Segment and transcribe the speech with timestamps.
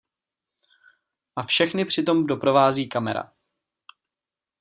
[1.35, 3.33] A všechny při tom doprovází kamera...